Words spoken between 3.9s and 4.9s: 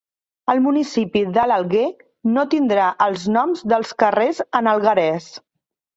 carrers en